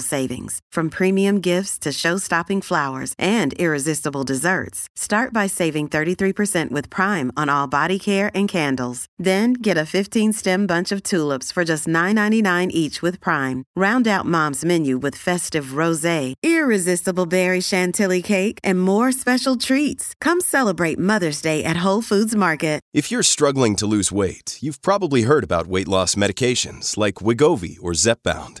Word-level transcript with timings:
savings, 0.00 0.58
from 0.72 0.90
premium 0.90 1.40
gifts 1.40 1.78
to 1.78 1.92
show-stopping 1.92 2.60
flowers 2.60 3.14
and 3.16 3.54
irresistible 3.60 4.24
desserts. 4.24 4.88
Start 4.96 5.32
by 5.32 5.46
saving 5.46 5.88
33% 5.88 6.72
with 6.72 6.90
Prime 6.90 7.30
on 7.36 7.48
all 7.48 7.68
body 7.68 7.98
care 7.98 8.30
and 8.34 8.48
candles. 8.48 9.06
Then 9.16 9.52
get 9.52 9.78
a 9.78 9.90
15-stem 9.96 10.66
bunch 10.66 10.92
of 10.92 11.02
tulips 11.04 11.52
for 11.52 11.64
just 11.64 11.86
$9.99 11.86 12.66
each 12.72 13.00
with 13.00 13.20
Prime. 13.20 13.62
Round 13.74 14.06
out 14.06 14.26
Mom's 14.26 14.64
menu 14.64 14.98
with 14.98 15.14
festive 15.14 15.80
rosé, 15.80 16.34
irresistible 16.42 17.26
berry 17.26 17.60
chantilly 17.60 18.22
cake, 18.22 18.58
and 18.64 18.82
more 18.82 19.12
special 19.12 19.56
treats. 19.56 20.14
Come 20.20 20.40
celebrate 20.40 20.98
Mother's 20.98 21.42
Day 21.42 21.64
at 21.64 21.84
Whole 21.84 22.02
Foods 22.02 22.34
Market. 22.34 22.82
If 22.92 23.10
you're 23.10 23.22
struggling 23.22 23.74
to 23.76 23.86
lose 23.86 24.12
weight, 24.12 24.58
you've 24.60 24.82
probably 24.82 25.22
heard 25.22 25.44
about 25.44 25.66
weight 25.66 25.88
loss 25.88 26.14
medications 26.14 26.96
like 26.96 27.22
Wegovy 27.26 27.78
or 27.80 27.92
Zepbound, 27.92 28.60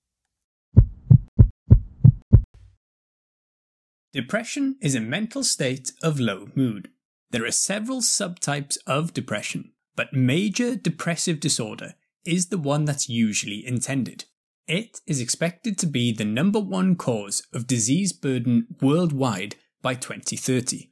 Depression 4.13 4.75
is 4.81 4.93
a 4.93 4.99
mental 4.99 5.41
state 5.41 5.93
of 6.03 6.19
low 6.19 6.49
mood. 6.53 6.89
There 7.29 7.45
are 7.45 7.51
several 7.51 8.01
subtypes 8.01 8.77
of 8.85 9.13
depression, 9.13 9.71
but 9.95 10.11
major 10.11 10.75
depressive 10.75 11.39
disorder 11.39 11.93
is 12.25 12.47
the 12.47 12.57
one 12.57 12.83
that's 12.83 13.07
usually 13.07 13.65
intended. 13.65 14.25
It 14.67 14.99
is 15.07 15.21
expected 15.21 15.77
to 15.77 15.85
be 15.85 16.11
the 16.11 16.25
number 16.25 16.59
one 16.59 16.97
cause 16.97 17.47
of 17.53 17.67
disease 17.67 18.11
burden 18.11 18.67
worldwide 18.81 19.55
by 19.81 19.93
2030. 19.95 20.89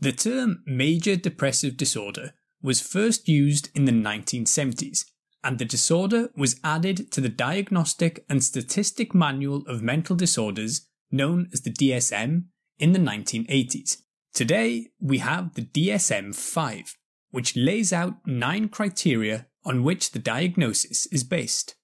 The 0.00 0.12
term 0.12 0.62
major 0.64 1.16
depressive 1.16 1.76
disorder 1.76 2.32
was 2.62 2.80
first 2.80 3.28
used 3.28 3.68
in 3.74 3.84
the 3.84 3.92
1970s, 3.92 5.04
and 5.42 5.58
the 5.58 5.66
disorder 5.66 6.30
was 6.34 6.58
added 6.64 7.12
to 7.12 7.20
the 7.20 7.28
Diagnostic 7.28 8.24
and 8.30 8.42
Statistic 8.42 9.14
Manual 9.14 9.64
of 9.66 9.82
Mental 9.82 10.16
Disorders, 10.16 10.88
known 11.10 11.50
as 11.52 11.60
the 11.60 11.70
DSM, 11.70 12.44
in 12.78 12.92
the 12.92 12.98
1980s. 12.98 13.98
Today, 14.32 14.88
we 15.00 15.18
have 15.18 15.54
the 15.54 15.62
DSM 15.62 16.34
5, 16.34 16.96
which 17.30 17.56
lays 17.56 17.92
out 17.92 18.26
nine 18.26 18.68
criteria 18.68 19.46
on 19.64 19.82
which 19.82 20.12
the 20.12 20.18
diagnosis 20.18 21.06
is 21.06 21.24
based. 21.24 21.76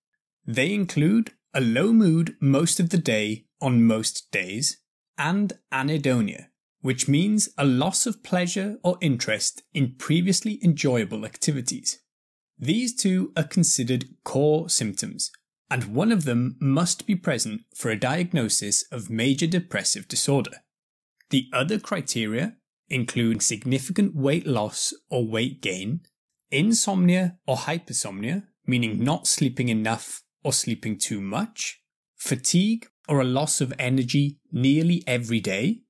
They 0.47 0.75
include 0.75 1.33
a 1.55 1.61
low 1.61 1.93
mood 1.93 2.37
most 2.41 2.81
of 2.81 2.91
the 2.91 2.99
day 2.99 3.47
on 3.61 3.85
most 3.85 4.31
days, 4.31 4.79
and 5.19 5.53
anhedonia, 5.73 6.47
which 6.81 7.09
means 7.09 7.49
a 7.59 7.65
loss 7.65 8.07
of 8.07 8.23
pleasure 8.23 8.79
or 8.83 8.99
interest 9.01 9.63
in 9.75 9.95
previously 9.97 10.59
enjoyable 10.63 11.25
activities. 11.25 12.01
These 12.59 12.95
two 12.95 13.33
are 13.37 13.45
considered 13.45 14.07
core 14.25 14.69
symptoms, 14.69 15.31
and 15.71 15.95
one 15.95 16.11
of 16.11 16.25
them 16.25 16.57
must 16.61 17.07
be 17.07 17.15
present 17.15 17.63
for 17.75 17.91
a 17.91 17.99
diagnosis 17.99 18.85
of 18.91 19.11
major 19.11 19.47
depressive 19.47 20.09
disorder. 20.09 20.63
The 21.31 21.49
other 21.53 21.79
criteria 21.79 22.57
include 22.89 23.43
significant 23.43 24.15
weight 24.15 24.47
loss 24.47 24.93
or 25.09 25.27
weight 25.27 25.63
gain, 25.63 26.01
insomnia 26.51 27.39
or 27.47 27.57
hypersomnia, 27.57 28.45
meaning 28.67 29.03
not 29.03 29.27
sleeping 29.27 29.69
enough 29.69 30.23
or 30.43 30.53
sleeping 30.53 30.99
too 30.99 31.21
much, 31.21 31.81
fatigue 32.17 32.89
or 33.09 33.21
a 33.21 33.25
loss 33.25 33.61
of 33.61 33.73
energy 33.79 34.39
nearly 34.53 35.03
every 35.07 35.41
day, 35.41 35.83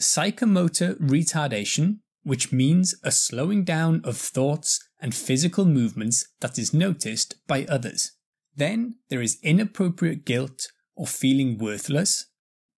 psychomotor 0.00 0.98
retardation, 1.00 1.98
which 2.22 2.52
means 2.52 2.94
a 3.02 3.10
slowing 3.10 3.64
down 3.64 4.00
of 4.04 4.16
thoughts 4.16 4.80
and 5.00 5.14
physical 5.14 5.64
movements 5.64 6.26
that 6.40 6.58
is 6.58 6.72
noticed 6.72 7.34
by 7.46 7.64
others. 7.66 8.12
Then 8.56 8.96
there 9.10 9.20
is 9.20 9.38
inappropriate 9.42 10.24
guilt 10.24 10.68
or 10.96 11.06
feeling 11.06 11.58
worthless, 11.58 12.26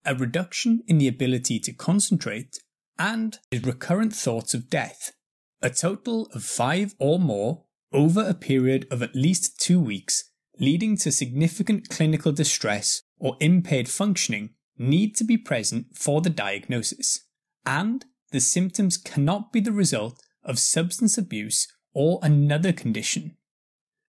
a 0.06 0.14
reduction 0.14 0.82
in 0.86 0.98
the 0.98 1.08
ability 1.08 1.58
to 1.60 1.72
concentrate, 1.72 2.58
and 2.98 3.38
recurrent 3.62 4.14
thoughts 4.14 4.54
of 4.54 4.70
death, 4.70 5.12
a 5.60 5.70
total 5.70 6.26
of 6.32 6.42
five 6.42 6.94
or 6.98 7.18
more 7.18 7.64
over 7.92 8.22
a 8.22 8.34
period 8.34 8.86
of 8.90 9.02
at 9.02 9.14
least 9.14 9.60
two 9.60 9.80
weeks, 9.80 10.30
leading 10.58 10.96
to 10.96 11.12
significant 11.12 11.88
clinical 11.88 12.32
distress 12.32 13.02
or 13.18 13.36
impaired 13.40 13.88
functioning 13.88 14.50
need 14.78 15.16
to 15.16 15.24
be 15.24 15.36
present 15.36 15.86
for 15.94 16.20
the 16.20 16.30
diagnosis, 16.30 17.26
and 17.64 18.04
the 18.32 18.40
symptoms 18.40 18.96
cannot 18.96 19.52
be 19.52 19.60
the 19.60 19.72
result 19.72 20.20
of 20.44 20.58
substance 20.58 21.16
abuse 21.16 21.66
or 21.94 22.18
another 22.22 22.72
condition. 22.72 23.36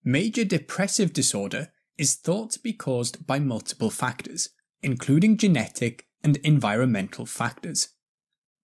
Major 0.04 0.44
depressive 0.44 1.14
disorder 1.14 1.70
is 1.98 2.16
thought 2.16 2.52
to 2.52 2.60
be 2.60 2.74
caused 2.74 3.26
by 3.26 3.40
multiple 3.40 3.90
factors, 3.90 4.50
including 4.82 5.38
genetic 5.38 6.08
and 6.24 6.38
environmental 6.38 7.26
factors. 7.26 7.90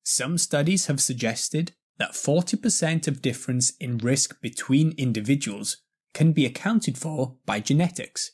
Some 0.03 0.37
studies 0.37 0.87
have 0.87 1.01
suggested 1.01 1.73
that 1.97 2.11
40% 2.11 3.07
of 3.07 3.21
difference 3.21 3.73
in 3.79 3.97
risk 3.97 4.41
between 4.41 4.93
individuals 4.97 5.77
can 6.13 6.31
be 6.31 6.45
accounted 6.45 6.97
for 6.97 7.37
by 7.45 7.59
genetics. 7.59 8.31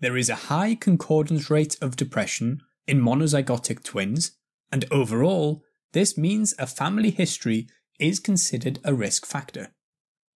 There 0.00 0.16
is 0.16 0.28
a 0.28 0.46
high 0.46 0.74
concordance 0.74 1.50
rate 1.50 1.76
of 1.80 1.96
depression 1.96 2.60
in 2.86 3.00
monozygotic 3.00 3.82
twins, 3.82 4.32
and 4.72 4.84
overall, 4.90 5.62
this 5.92 6.16
means 6.16 6.54
a 6.58 6.66
family 6.66 7.10
history 7.10 7.68
is 7.98 8.20
considered 8.20 8.78
a 8.84 8.94
risk 8.94 9.26
factor. 9.26 9.72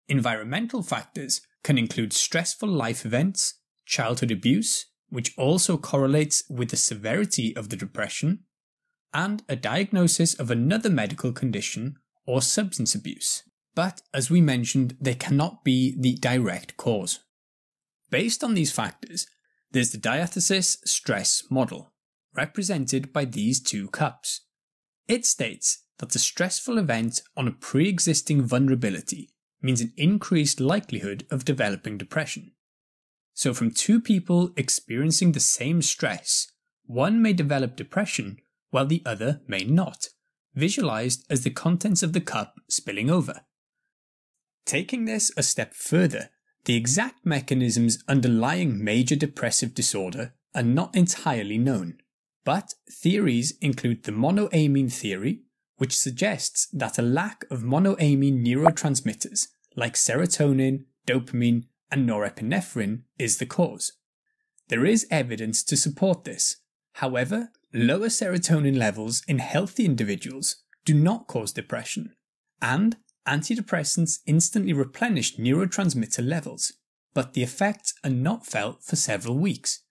Environmental 0.09 0.83
factors 0.83 1.41
can 1.65 1.77
include 1.77 2.13
stressful 2.13 2.69
life 2.69 3.04
events, 3.04 3.61
childhood 3.84 4.31
abuse, 4.31 4.87
which 5.10 5.37
also 5.37 5.77
correlates 5.77 6.43
with 6.49 6.71
the 6.71 6.77
severity 6.77 7.55
of 7.57 7.69
the 7.69 7.77
depression, 7.77 8.41
and 9.15 9.43
a 9.49 9.57
diagnosis 9.57 10.34
of 10.34 10.51
another 10.51 10.91
medical 10.91 11.33
condition 11.33 11.97
or 12.27 12.43
substance 12.43 12.95
abuse. 12.95 13.43
But 13.75 14.03
as 14.13 14.31
we 14.31 14.41
mentioned, 14.41 14.97
they 15.01 15.15
cannot 15.15 15.65
be 15.65 15.95
the 15.99 16.15
direct 16.16 16.77
cause. 16.77 17.21
Based 18.10 18.43
on 18.43 18.55
these 18.55 18.72
factors, 18.72 19.27
there's 19.71 19.93
the 19.93 19.99
diathesis 19.99 20.78
stress 20.84 21.45
model, 21.51 21.93
represented 22.34 23.13
by 23.13 23.25
these 23.25 23.61
two 23.61 23.89
cups. 23.89 24.43
It 25.07 25.25
states 25.25 25.84
that 25.99 26.15
a 26.15 26.19
stressful 26.19 26.78
event 26.78 27.21
on 27.37 27.49
a 27.49 27.53
pre 27.53 27.89
existing 27.89 28.43
vulnerability 28.43 29.31
means 29.61 29.81
an 29.81 29.93
increased 29.97 30.61
likelihood 30.61 31.27
of 31.31 31.45
developing 31.45 31.99
depression. 31.99 32.53
So, 33.39 33.55
from 33.55 33.71
two 33.71 34.01
people 34.01 34.51
experiencing 34.57 35.31
the 35.31 35.39
same 35.39 35.81
stress, 35.81 36.51
one 36.87 37.23
may 37.23 37.33
develop 37.33 37.77
depression 37.77 38.39
while 38.71 38.85
the 38.85 39.01
other 39.07 39.43
may 39.47 39.61
not, 39.61 40.09
visualized 40.57 41.25
as 41.31 41.45
the 41.45 41.51
contents 41.51 42.03
of 42.03 42.15
the 42.15 42.21
cup 42.21 42.57
spilling 42.69 43.09
over. 43.09 43.43
Taking 44.67 45.05
this 45.05 45.31
a 45.37 45.45
step 45.45 45.75
further, 45.75 46.31
the 46.65 46.75
exact 46.75 47.25
mechanisms 47.25 48.03
underlying 48.09 48.83
major 48.83 49.15
depressive 49.15 49.73
disorder 49.73 50.35
are 50.53 50.65
not 50.65 50.97
entirely 50.97 51.59
known, 51.59 51.99
but 52.45 52.75
theories 52.91 53.57
include 53.61 54.03
the 54.03 54.11
monoamine 54.11 54.93
theory, 54.93 55.43
which 55.77 55.97
suggests 55.97 56.67
that 56.73 56.99
a 56.99 57.03
lack 57.03 57.45
of 57.53 57.63
monoamine 57.63 58.45
neurotransmitters 58.45 59.47
like 59.77 59.95
serotonin, 59.95 60.87
dopamine, 61.07 61.67
and 61.91 62.09
norepinephrine 62.09 63.03
is 63.19 63.39
the 63.39 63.47
cause. 63.47 63.93
There 64.69 64.85
is 64.85 65.07
evidence 65.11 65.63
to 65.65 65.77
support 65.77 66.25
this. 66.25 66.57
However, 66.95 67.51
lower 67.73 68.09
serotonin 68.09 68.77
levels 68.77 69.23
in 69.27 69.39
healthy 69.39 69.85
individuals 69.85 70.57
do 70.85 70.95
not 70.95 71.27
cause 71.27 71.53
depression, 71.53 72.15
and 72.61 72.97
antidepressants 73.27 74.19
instantly 74.27 74.73
replenish 74.73 75.37
neurotransmitter 75.37 76.27
levels, 76.27 76.75
but 77.15 77.35
the 77.35 77.43
effects 77.43 77.95
are 78.05 78.11
not 78.11 78.47
felt 78.47 78.83
for 78.83 78.97
several 78.97 79.39
weeks. 79.39 79.83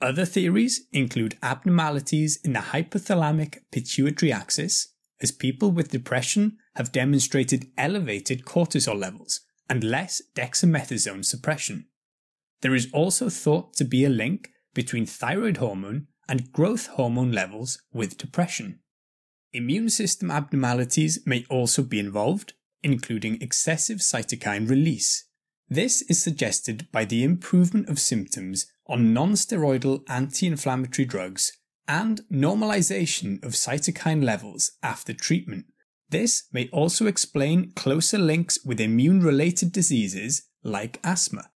Other 0.00 0.24
theories 0.24 0.86
include 0.92 1.36
abnormalities 1.42 2.38
in 2.44 2.52
the 2.52 2.60
hypothalamic 2.60 3.58
pituitary 3.72 4.32
axis, 4.32 4.94
as 5.20 5.32
people 5.32 5.72
with 5.72 5.90
depression 5.90 6.56
have 6.76 6.92
demonstrated 6.92 7.66
elevated 7.76 8.44
cortisol 8.44 8.96
levels 8.96 9.40
and 9.68 9.84
less 9.84 10.22
dexamethasone 10.34 11.24
suppression. 11.24 11.86
There 12.62 12.74
is 12.74 12.88
also 12.92 13.28
thought 13.28 13.74
to 13.74 13.84
be 13.84 14.04
a 14.04 14.08
link 14.08 14.50
between 14.74 15.06
thyroid 15.06 15.58
hormone 15.58 16.06
and 16.28 16.52
growth 16.52 16.86
hormone 16.88 17.32
levels 17.32 17.80
with 17.92 18.18
depression. 18.18 18.80
Immune 19.52 19.88
system 19.90 20.30
abnormalities 20.30 21.20
may 21.24 21.46
also 21.48 21.82
be 21.82 21.98
involved, 21.98 22.52
including 22.82 23.40
excessive 23.40 23.98
cytokine 23.98 24.68
release. 24.68 25.24
This 25.68 26.02
is 26.02 26.22
suggested 26.22 26.88
by 26.92 27.04
the 27.04 27.24
improvement 27.24 27.88
of 27.88 27.98
symptoms 27.98 28.66
on 28.86 29.12
non-steroidal 29.12 30.02
anti-inflammatory 30.08 31.06
drugs 31.06 31.52
and 31.86 32.20
normalization 32.30 33.42
of 33.44 33.52
cytokine 33.52 34.22
levels 34.22 34.72
after 34.82 35.12
treatment. 35.12 35.66
This 36.10 36.44
may 36.52 36.68
also 36.72 37.06
explain 37.06 37.72
closer 37.72 38.18
links 38.18 38.58
with 38.64 38.80
immune-related 38.80 39.72
diseases 39.72 40.48
like 40.62 41.00
asthma. 41.04 41.50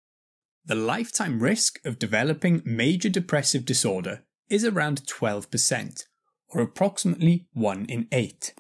The 0.65 0.75
lifetime 0.75 1.41
risk 1.41 1.81
of 1.85 1.99
developing 1.99 2.63
major 2.65 3.09
depressive 3.09 3.65
disorder 3.65 4.25
is 4.49 4.65
around 4.65 5.07
12%, 5.07 6.05
or 6.49 6.61
approximately 6.61 7.47
1 7.53 7.87
in 7.87 8.09
8. 8.11 8.55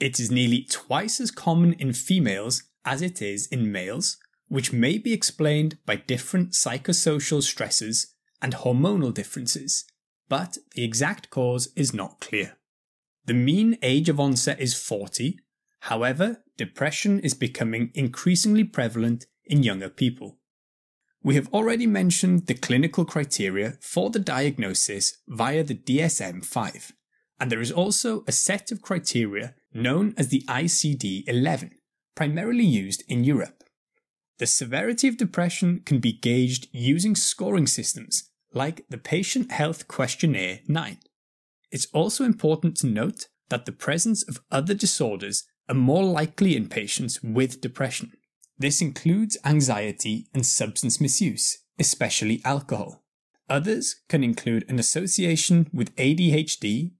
It 0.00 0.20
is 0.20 0.30
nearly 0.30 0.66
twice 0.68 1.20
as 1.20 1.30
common 1.30 1.72
in 1.74 1.92
females 1.92 2.64
as 2.84 3.02
it 3.02 3.22
is 3.22 3.46
in 3.46 3.72
males, 3.72 4.16
which 4.48 4.72
may 4.72 4.98
be 4.98 5.12
explained 5.12 5.78
by 5.86 5.96
different 5.96 6.52
psychosocial 6.52 7.42
stresses 7.42 8.14
and 8.42 8.54
hormonal 8.54 9.12
differences, 9.12 9.84
but 10.28 10.58
the 10.74 10.84
exact 10.84 11.30
cause 11.30 11.68
is 11.74 11.94
not 11.94 12.20
clear. 12.20 12.57
The 13.28 13.34
mean 13.34 13.76
age 13.82 14.08
of 14.08 14.18
onset 14.18 14.58
is 14.58 14.72
40, 14.72 15.38
however, 15.80 16.42
depression 16.56 17.20
is 17.20 17.34
becoming 17.34 17.90
increasingly 17.92 18.64
prevalent 18.64 19.26
in 19.44 19.62
younger 19.62 19.90
people. 19.90 20.38
We 21.22 21.34
have 21.34 21.52
already 21.52 21.86
mentioned 21.86 22.46
the 22.46 22.54
clinical 22.54 23.04
criteria 23.04 23.76
for 23.82 24.08
the 24.08 24.18
diagnosis 24.18 25.18
via 25.28 25.62
the 25.62 25.74
DSM 25.74 26.42
5, 26.42 26.92
and 27.38 27.52
there 27.52 27.60
is 27.60 27.70
also 27.70 28.24
a 28.26 28.32
set 28.32 28.72
of 28.72 28.80
criteria 28.80 29.54
known 29.74 30.14
as 30.16 30.28
the 30.28 30.42
ICD 30.48 31.24
11, 31.26 31.72
primarily 32.14 32.64
used 32.64 33.04
in 33.08 33.24
Europe. 33.24 33.62
The 34.38 34.46
severity 34.46 35.06
of 35.06 35.18
depression 35.18 35.82
can 35.84 35.98
be 35.98 36.14
gauged 36.14 36.68
using 36.72 37.14
scoring 37.14 37.66
systems 37.66 38.30
like 38.54 38.86
the 38.88 38.96
Patient 38.96 39.52
Health 39.52 39.86
Questionnaire 39.86 40.60
9. 40.66 40.98
It's 41.70 41.86
also 41.92 42.24
important 42.24 42.76
to 42.78 42.86
note 42.86 43.28
that 43.50 43.66
the 43.66 43.72
presence 43.72 44.22
of 44.22 44.40
other 44.50 44.74
disorders 44.74 45.44
are 45.68 45.74
more 45.74 46.04
likely 46.04 46.56
in 46.56 46.68
patients 46.68 47.22
with 47.22 47.60
depression. 47.60 48.12
This 48.58 48.80
includes 48.80 49.36
anxiety 49.44 50.26
and 50.34 50.44
substance 50.44 51.00
misuse, 51.00 51.58
especially 51.78 52.40
alcohol. 52.44 53.04
Others 53.48 53.96
can 54.08 54.24
include 54.24 54.68
an 54.68 54.78
association 54.78 55.70
with 55.72 55.94
ADHD, 55.96 56.92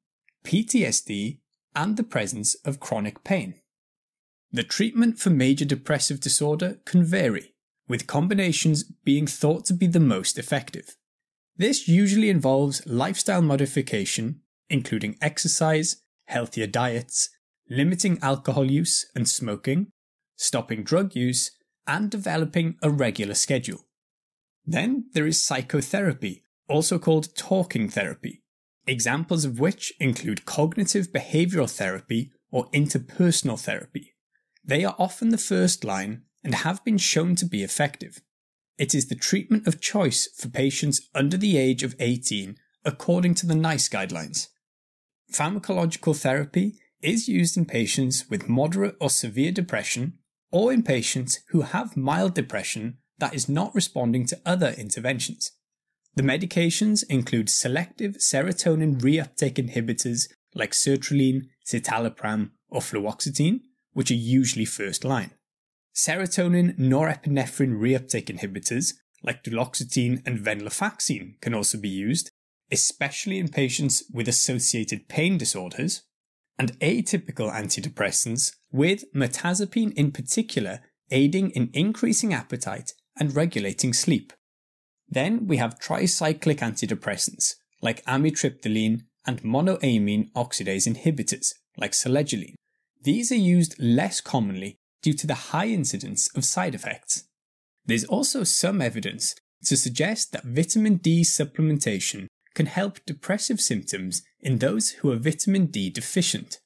PTSD, 0.45 1.39
and 1.75 1.97
the 1.97 2.05
presence 2.05 2.55
of 2.65 2.81
chronic 2.81 3.25
pain. 3.25 3.55
The 4.51 4.63
treatment 4.63 5.19
for 5.19 5.31
major 5.31 5.65
depressive 5.65 6.21
disorder 6.21 6.79
can 6.87 7.05
vary, 7.05 7.55
with 7.87 8.07
combinations 8.07 8.83
being 8.83 9.27
thought 9.27 9.67
to 9.67 9.75
be 9.75 9.87
the 9.87 10.01
most 10.01 10.39
effective. 10.39 10.97
This 11.57 11.89
usually 11.89 12.31
involves 12.31 12.87
lifestyle 12.87 13.43
modification, 13.43 14.41
including 14.71 15.17
exercise, 15.21 16.03
healthier 16.27 16.67
diets, 16.67 17.31
limiting 17.69 18.19
alcohol 18.23 18.71
use 18.71 19.07
and 19.15 19.29
smoking, 19.29 19.89
stopping 20.37 20.83
drug 20.83 21.15
use, 21.15 21.51
and 21.87 22.11
developing 22.11 22.77
a 22.83 22.91
regular 22.91 23.35
schedule. 23.35 23.87
Then 24.67 25.07
there 25.15 25.27
is 25.27 25.43
psychotherapy, 25.43 26.43
also 26.69 26.99
called 26.99 27.35
talking 27.35 27.89
therapy, 27.89 28.43
examples 28.87 29.45
of 29.45 29.59
which 29.59 29.93
include 29.99 30.45
cognitive 30.45 31.09
behavioral 31.09 31.71
therapy 31.71 32.31
or 32.51 32.71
interpersonal 32.71 33.59
therapy. 33.59 34.15
They 34.65 34.85
are 34.85 34.97
often 34.99 35.31
the 35.31 35.39
first 35.39 35.85
line 35.85 36.23
and 36.45 36.55
have 36.55 36.85
been 36.85 36.99
shown 36.99 37.35
to 37.37 37.47
be 37.47 37.63
effective. 37.63 38.21
It 38.77 38.95
is 38.95 39.09
the 39.09 39.15
treatment 39.15 39.67
of 39.67 39.81
choice 39.81 40.29
for 40.37 40.49
patients 40.49 41.09
under 41.15 41.37
the 41.37 41.57
age 41.57 41.83
of 41.83 41.97
18 41.99 42.57
according 42.85 43.35
to 43.35 43.47
the 43.47 43.55
NICE 43.55 43.89
guidelines. 43.89 44.49
Pharmacological 45.33 46.17
therapy 46.17 46.79
is 47.03 47.29
used 47.29 47.57
in 47.57 47.65
patients 47.65 48.29
with 48.29 48.49
moderate 48.49 48.97
or 49.01 49.11
severe 49.11 49.53
depression 49.53 50.15
or 50.51 50.73
in 50.73 50.83
patients 50.83 51.41
who 51.51 51.63
have 51.63 51.97
mild 51.97 52.35
depression 52.35 52.99
that 53.19 53.35
is 53.35 53.49
not 53.49 53.75
responding 53.75 54.27
to 54.27 54.41
other 54.47 54.75
interventions. 54.79 55.53
The 56.15 56.23
medications 56.23 57.05
include 57.09 57.51
selective 57.51 58.17
serotonin 58.17 59.01
reuptake 59.01 59.55
inhibitors 59.55 60.29
like 60.55 60.73
sertraline, 60.73 61.43
citalopram, 61.67 62.51
or 62.69 62.81
fluoxetine, 62.81 63.61
which 63.93 64.11
are 64.11 64.15
usually 64.15 64.65
first 64.65 65.05
line 65.05 65.33
serotonin 65.99 66.79
norepinephrine 66.79 67.77
reuptake 67.77 68.27
inhibitors 68.27 68.95
like 69.25 69.43
duloxetine 69.43 70.23
and 70.25 70.39
venlafaxine 70.39 71.41
can 71.41 71.53
also 71.53 71.77
be 71.77 71.89
used, 71.89 72.31
especially 72.71 73.39
in 73.39 73.49
patients 73.49 74.05
with 74.13 74.29
associated 74.29 75.09
pain 75.09 75.39
disorders, 75.39 76.03
and 76.59 76.79
atypical 76.81 77.53
antidepressants, 77.53 78.57
with 78.73 79.05
mirtazapine 79.15 79.93
in 79.95 80.11
particular 80.11 80.81
aiding 81.11 81.51
in 81.51 81.71
increasing 81.73 82.35
appetite 82.35 82.93
and 83.19 83.35
regulating 83.35 83.93
sleep. 83.93 84.33
Then 85.09 85.47
we 85.47 85.57
have 85.57 85.79
tricyclic 85.79 86.59
antidepressants 86.59 87.55
like 87.81 88.05
amitriptyline 88.05 89.03
and 89.27 89.43
monoamine 89.43 90.31
oxidase 90.33 90.93
inhibitors 90.93 91.55
like 91.77 91.93
selegiline. 91.93 92.55
These 93.03 93.31
are 93.33 93.37
used 93.37 93.79
less 93.79 94.21
commonly 94.21 94.77
due 95.03 95.15
to 95.15 95.27
the 95.27 95.35
high 95.35 95.69
incidence 95.69 96.29
of 96.35 96.45
side 96.45 96.75
effects. 96.75 97.25
There's 97.87 98.05
also 98.05 98.45
some 98.45 98.83
evidence 98.83 99.35
to 99.65 99.77
suggest 99.77 100.33
that 100.33 100.45
vitamin 100.45 100.97
D 100.97 101.23
supplementation 101.23 102.27
can 102.59 102.67
help 102.67 102.99
depressive 103.07 103.61
symptoms 103.61 104.23
in 104.41 104.59
those 104.59 104.91
who 104.91 105.13
are 105.13 105.17
vitamin 105.17 105.67
D 105.67 105.89
deficient, 105.91 106.59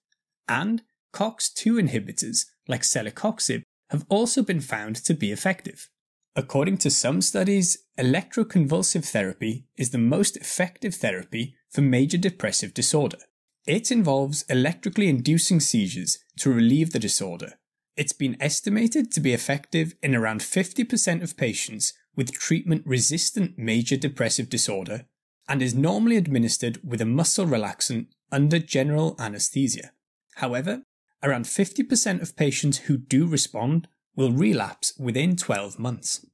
and 0.49 0.81
COX2 1.13 1.79
inhibitors 1.83 2.47
like 2.67 2.81
celecoxib 2.81 3.61
have 3.91 4.07
also 4.09 4.43
been 4.43 4.63
found 4.63 4.97
to 4.97 5.13
be 5.13 5.31
effective. 5.31 5.91
According 6.35 6.79
to 6.79 6.91
some 6.91 7.21
studies, 7.21 7.77
electroconvulsive 7.99 9.05
therapy 9.05 9.67
is 9.77 9.91
the 9.91 9.99
most 9.99 10.39
effective 10.39 10.95
therapy 10.95 11.57
for 11.71 11.83
major 11.83 12.17
depressive 12.17 12.73
disorder. 12.73 13.19
It 13.67 13.93
involves 13.93 14.47
electrically 14.49 15.11
inducing 15.11 15.61
seizures 15.61 16.21
to 16.39 16.51
relieve 16.51 16.93
the 16.93 16.99
disorder 16.99 17.59
it's 17.97 18.13
been 18.13 18.37
estimated 18.41 19.13
to 19.13 19.21
be 19.21 19.35
effective 19.35 19.95
in 20.03 20.15
around 20.15 20.41
50% 20.41 21.23
of 21.23 21.37
patients 21.37 21.93
with 22.17 22.33
treatment 22.33 22.83
resistant 22.87 23.59
major 23.59 23.97
depressive 23.97 24.49
disorder 24.49 25.07
and 25.49 25.63
is 25.63 25.75
normally 25.75 26.17
administered 26.17 26.79
with 26.87 27.01
a 27.01 27.07
muscle 27.07 27.47
relaxant 27.47 28.07
under 28.31 28.59
general 28.59 29.17
anesthesia. 29.19 29.93
However, 30.37 30.83
around 31.23 31.45
50% 31.45 32.23
of 32.23 32.37
patients 32.37 32.79
who 32.79 32.97
do 32.97 33.27
respond 33.27 33.89
will 34.17 34.33
relapse 34.33 34.93
within 34.99 35.37
12 35.37 35.79
months. 35.79 36.27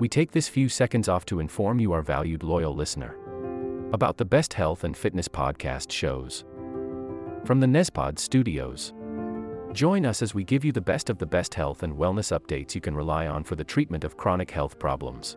We 0.00 0.08
take 0.08 0.32
this 0.32 0.48
few 0.48 0.68
seconds 0.68 1.08
off 1.08 1.26
to 1.26 1.40
inform 1.40 1.78
you, 1.78 1.92
our 1.92 2.02
valued 2.02 2.42
loyal 2.42 2.74
listener, 2.74 3.16
about 3.92 4.16
the 4.16 4.24
best 4.24 4.54
health 4.54 4.84
and 4.84 4.96
fitness 4.96 5.28
podcast 5.28 5.92
shows 5.92 6.44
from 7.44 7.60
the 7.60 7.66
Nespod 7.66 8.18
studios. 8.18 8.92
Join 9.72 10.04
us 10.04 10.20
as 10.20 10.34
we 10.34 10.44
give 10.44 10.64
you 10.64 10.72
the 10.72 10.80
best 10.80 11.10
of 11.10 11.18
the 11.18 11.26
best 11.26 11.54
health 11.54 11.82
and 11.82 11.94
wellness 11.94 12.36
updates 12.36 12.74
you 12.74 12.80
can 12.80 12.94
rely 12.94 13.26
on 13.26 13.44
for 13.44 13.56
the 13.56 13.64
treatment 13.64 14.04
of 14.04 14.16
chronic 14.16 14.50
health 14.50 14.78
problems. 14.78 15.36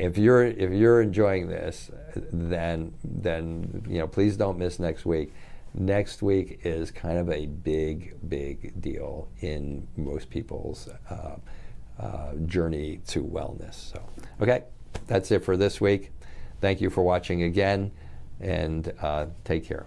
If 0.00 0.16
you're 0.16 0.44
if 0.46 0.70
you're 0.72 1.02
enjoying 1.02 1.48
this, 1.48 1.90
then 2.32 2.94
then 3.04 3.84
you 3.86 3.98
know 3.98 4.06
please 4.06 4.36
don't 4.36 4.58
miss 4.58 4.78
next 4.78 5.04
week. 5.04 5.34
Next 5.74 6.22
week 6.22 6.60
is 6.64 6.90
kind 6.90 7.18
of 7.18 7.30
a 7.30 7.46
big 7.46 8.16
big 8.28 8.80
deal 8.80 9.28
in 9.40 9.86
most 9.96 10.30
people's 10.30 10.88
uh, 11.10 11.36
uh, 11.98 12.34
journey 12.46 13.00
to 13.08 13.22
wellness. 13.22 13.74
So 13.74 14.02
okay, 14.40 14.64
that's 15.06 15.30
it 15.30 15.44
for 15.44 15.56
this 15.58 15.80
week. 15.80 16.12
Thank 16.62 16.80
you 16.80 16.88
for 16.88 17.02
watching 17.02 17.42
again, 17.42 17.90
and 18.40 18.92
uh, 19.02 19.26
take 19.44 19.64
care. 19.66 19.86